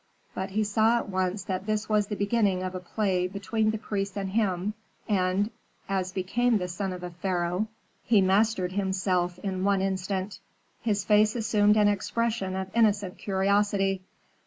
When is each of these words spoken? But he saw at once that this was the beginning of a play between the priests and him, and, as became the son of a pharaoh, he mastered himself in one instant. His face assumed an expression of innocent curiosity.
But 0.33 0.49
he 0.49 0.63
saw 0.63 0.97
at 0.97 1.09
once 1.09 1.43
that 1.43 1.67
this 1.67 1.87
was 1.87 2.07
the 2.07 2.15
beginning 2.15 2.63
of 2.63 2.73
a 2.73 2.79
play 2.79 3.27
between 3.27 3.69
the 3.69 3.77
priests 3.77 4.17
and 4.17 4.31
him, 4.31 4.73
and, 5.07 5.51
as 5.87 6.11
became 6.11 6.57
the 6.57 6.67
son 6.67 6.91
of 6.91 7.03
a 7.03 7.11
pharaoh, 7.11 7.67
he 8.01 8.19
mastered 8.19 8.71
himself 8.71 9.37
in 9.43 9.63
one 9.63 9.79
instant. 9.83 10.39
His 10.81 11.03
face 11.05 11.35
assumed 11.35 11.77
an 11.77 11.87
expression 11.87 12.55
of 12.55 12.71
innocent 12.75 13.19
curiosity. 13.19 14.01